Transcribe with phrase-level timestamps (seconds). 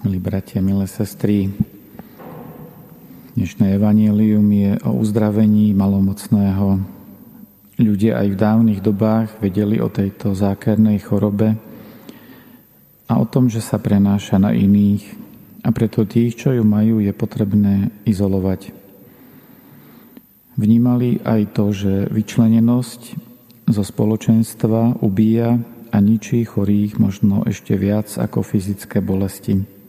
[0.00, 1.52] Milí bratia, milé sestry,
[3.36, 6.80] dnešné evanílium je o uzdravení malomocného.
[7.76, 11.52] Ľudia aj v dávnych dobách vedeli o tejto zákernej chorobe
[13.12, 15.04] a o tom, že sa prenáša na iných
[15.60, 18.72] a preto tých, čo ju majú, je potrebné izolovať.
[20.56, 23.00] Vnímali aj to, že vyčlenenosť
[23.68, 25.60] zo spoločenstva ubíja
[25.92, 29.79] a ničí chorých možno ešte viac ako fyzické bolesti.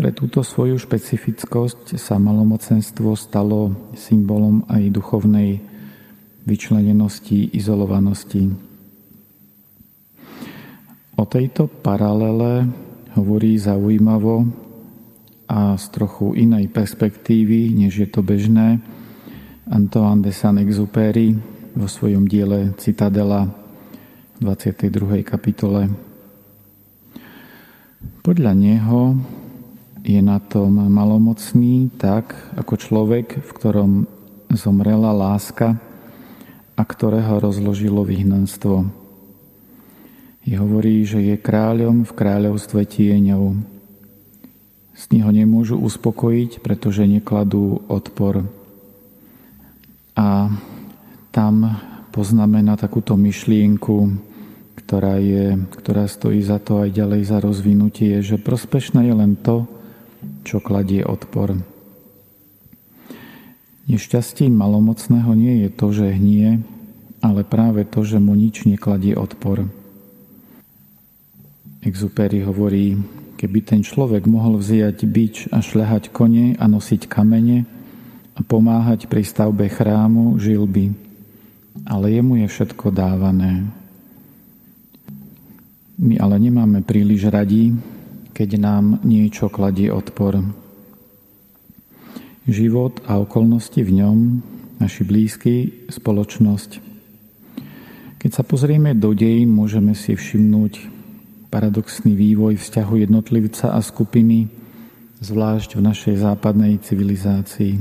[0.00, 5.60] Pre túto svoju špecifickosť sa malomocenstvo stalo symbolom aj duchovnej
[6.48, 8.48] vyčlenenosti, izolovanosti.
[11.20, 12.64] O tejto paralele
[13.12, 14.48] hovorí zaujímavo
[15.52, 18.80] a z trochu inej perspektívy, než je to bežné,
[19.68, 21.36] Antoine de Saint-Exupéry
[21.76, 23.52] vo svojom diele Citadela
[24.40, 25.20] v 22.
[25.28, 25.92] kapitole.
[28.24, 29.20] Podľa neho
[30.00, 33.90] je na tom malomocný tak, ako človek, v ktorom
[34.50, 35.76] zomrela láska
[36.74, 38.88] a ktorého rozložilo vyhnanstvo.
[40.48, 43.60] Je hovorí, že je kráľom v kráľovstve tieňov.
[44.96, 48.44] S ho nemôžu uspokojiť, pretože nekladú odpor.
[50.16, 50.52] A
[51.30, 51.54] tam
[52.10, 54.16] poznamená takúto myšlienku,
[54.80, 59.70] ktorá, je, ktorá stojí za to aj ďalej za rozvinutie, že prospešné je len to,
[60.44, 61.58] čo kladie odpor.
[63.90, 66.62] Nešťastím malomocného nie je to, že hnie,
[67.20, 69.66] ale práve to, že mu nič nekladie odpor.
[71.80, 73.00] Exupery hovorí,
[73.40, 77.64] keby ten človek mohol vziať bič a šľahať kone a nosiť kamene
[78.36, 80.92] a pomáhať pri stavbe chrámu, žil by.
[81.88, 83.64] Ale jemu je všetko dávané.
[86.00, 87.76] My ale nemáme príliš radí,
[88.30, 90.40] keď nám niečo kladie odpor.
[92.48, 94.18] Život a okolnosti v ňom,
[94.80, 96.70] naši blízky, spoločnosť.
[98.20, 100.88] Keď sa pozrieme do dejín, môžeme si všimnúť
[101.52, 104.48] paradoxný vývoj vzťahu jednotlivca a skupiny,
[105.20, 107.76] zvlášť v našej západnej civilizácii.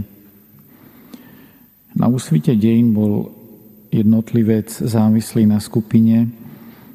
[1.95, 3.31] Na úsvite dejín bol
[3.89, 6.29] jednotlivec závislý na skupine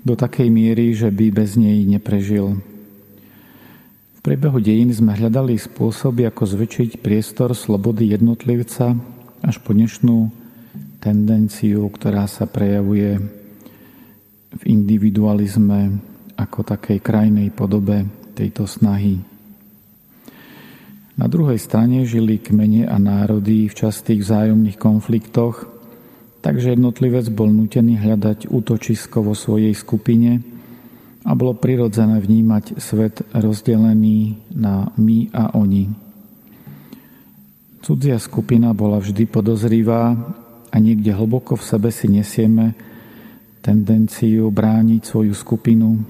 [0.05, 2.61] do takej miery, že by bez nej neprežil
[4.25, 8.97] priebehu dejín sme hľadali spôsoby, ako zväčšiť priestor slobody jednotlivca
[9.45, 10.33] až po dnešnú
[10.97, 13.21] tendenciu, ktorá sa prejavuje
[14.49, 16.01] v individualizme
[16.41, 19.21] ako takej krajnej podobe tejto snahy.
[21.21, 25.69] Na druhej strane žili kmene a národy v častých vzájomných konfliktoch,
[26.41, 30.41] takže jednotlivec bol nutený hľadať útočisko vo svojej skupine–
[31.25, 35.89] a bolo prirodzené vnímať svet rozdelený na my a oni.
[37.81, 40.13] Cudzia skupina bola vždy podozrivá
[40.69, 42.77] a niekde hlboko v sebe si nesieme
[43.65, 46.05] tendenciu brániť svoju skupinu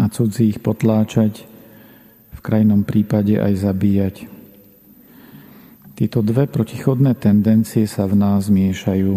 [0.00, 1.44] a cudzích potláčať,
[2.32, 4.16] v krajnom prípade aj zabíjať.
[5.94, 9.14] Tieto dve protichodné tendencie sa v nás miešajú.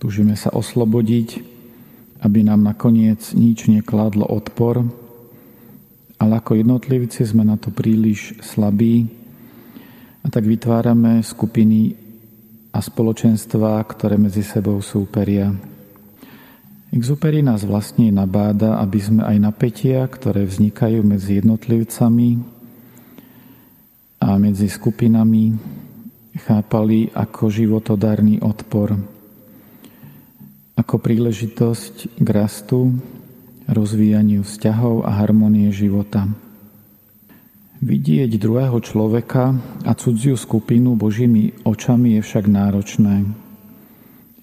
[0.00, 1.51] Tužíme sa oslobodiť
[2.22, 4.86] aby nám nakoniec nič nekladlo odpor,
[6.22, 9.10] ale ako jednotlivci sme na to príliš slabí
[10.22, 11.98] a tak vytvárame skupiny
[12.70, 15.50] a spoločenstvá, ktoré medzi sebou súperia.
[16.94, 22.38] Exupery nás vlastne nabáda, aby sme aj napätia, ktoré vznikajú medzi jednotlivcami
[24.22, 25.58] a medzi skupinami,
[26.46, 29.11] chápali ako životodárny odpor
[30.76, 32.96] ako príležitosť k rastu,
[33.68, 36.28] rozvíjaniu vzťahov a harmonie života.
[37.82, 43.26] Vidieť druhého človeka a cudziu skupinu Božími očami je však náročné.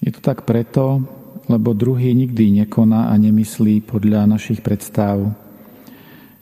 [0.04, 1.00] Je to tak preto,
[1.48, 5.32] lebo druhý nikdy nekoná a nemyslí podľa našich predstav,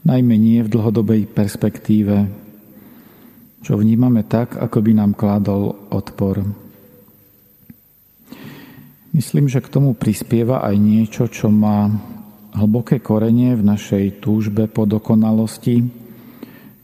[0.05, 2.29] najmä nie v dlhodobej perspektíve,
[3.63, 6.68] čo vnímame tak, ako by nám kládol odpor.
[9.19, 11.91] Myslím, že k tomu prispieva aj niečo, čo má
[12.55, 15.83] hlboké korenie v našej túžbe po dokonalosti,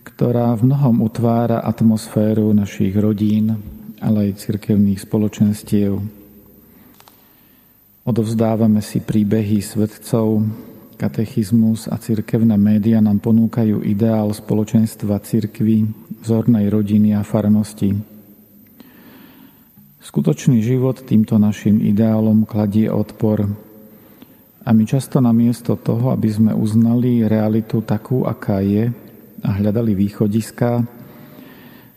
[0.02, 3.54] ktorá v mnohom utvára atmosféru našich rodín,
[4.02, 5.94] ale aj cirkevných spoločenstiev.
[8.02, 10.42] Odovzdávame si príbehy svetcov,
[10.98, 15.86] katechizmus a cirkevné média nám ponúkajú ideál spoločenstva cirkvy,
[16.26, 18.13] vzornej rodiny a farnosti.
[20.04, 23.48] Skutočný život týmto našim ideálom kladie odpor.
[24.60, 28.92] A my často namiesto toho, aby sme uznali realitu takú, aká je,
[29.40, 30.84] a hľadali východiska,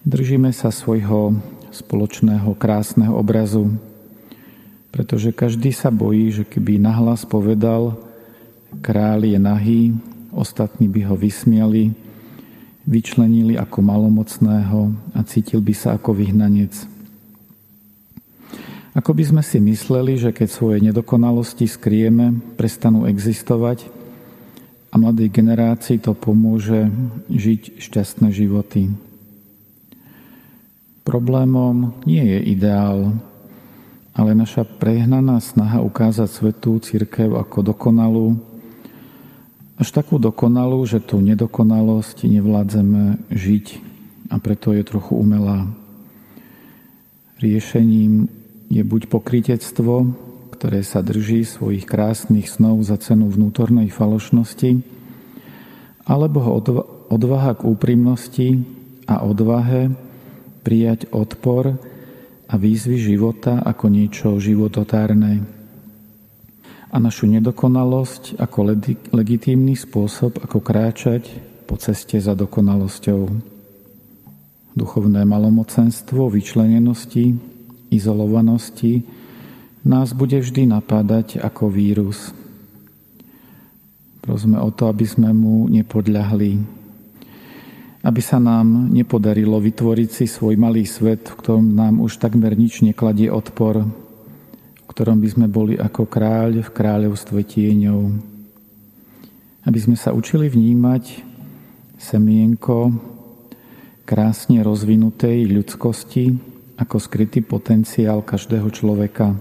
[0.07, 1.36] držíme sa svojho
[1.75, 3.75] spoločného krásneho obrazu,
[4.95, 8.00] pretože každý sa bojí, že keby nahlas povedal,
[8.80, 9.92] král je nahý,
[10.31, 11.92] ostatní by ho vysmiali,
[12.88, 16.96] vyčlenili ako malomocného a cítil by sa ako vyhnanec.
[18.97, 23.85] Ako by sme si mysleli, že keď svoje nedokonalosti skrieme, prestanú existovať
[24.89, 26.89] a mladej generácii to pomôže
[27.29, 28.89] žiť šťastné životy.
[31.05, 33.13] Problémom nie je ideál,
[34.17, 38.33] ale naša prehnaná snaha ukázať svetú církev ako dokonalú,
[39.77, 43.65] až takú dokonalú, že tú nedokonalosť nevládzeme žiť
[44.33, 45.69] a preto je trochu umelá.
[47.38, 48.37] Riešením
[48.68, 50.12] je buď pokritectvo,
[50.54, 54.81] ktoré sa drží svojich krásnych snov za cenu vnútornej falošnosti,
[56.08, 56.40] alebo
[57.12, 58.48] odvaha k úprimnosti
[59.08, 59.92] a odvahe
[60.64, 61.80] prijať odpor
[62.48, 65.48] a výzvy života ako niečo živototárne
[66.88, 68.80] a našu nedokonalosť ako
[69.12, 71.28] legitímny spôsob, ako kráčať
[71.68, 73.28] po ceste za dokonalosťou.
[74.72, 77.36] Duchovné malomocenstvo, vyčlenenosti,
[77.89, 79.07] izolovanosti
[79.88, 82.36] nás bude vždy napádať ako vírus.
[84.19, 86.60] Prosme o to, aby sme mu nepodľahli,
[88.04, 92.84] aby sa nám nepodarilo vytvoriť si svoj malý svet, v ktorom nám už takmer nič
[92.84, 93.88] nekladie odpor,
[94.92, 98.00] ktorom by sme boli ako kráľ v kráľovstve tieňov.
[99.63, 101.24] Aby sme sa učili vnímať
[101.95, 102.92] semienko
[104.04, 109.33] krásne rozvinutej ľudskosti ako skrytý potenciál každého človeka.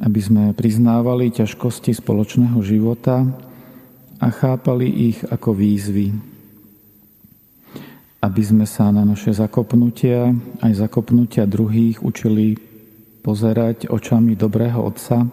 [0.00, 3.28] Aby sme priznávali ťažkosti spoločného života
[4.16, 6.16] a chápali ich ako výzvy.
[8.20, 10.32] Aby sme sa na naše zakopnutia
[10.64, 12.56] aj zakopnutia druhých učili
[13.20, 15.28] pozerať očami dobrého Otca,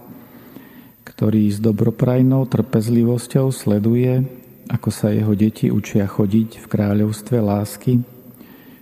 [1.08, 4.28] ktorý s dobroprajnou trpezlivosťou sleduje,
[4.68, 8.04] ako sa jeho deti učia chodiť v kráľovstve lásky,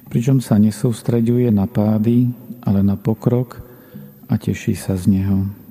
[0.10, 2.32] pričom sa nesústreďuje na pády,
[2.66, 3.62] ale na pokrok
[4.30, 5.65] a teší sa z neho.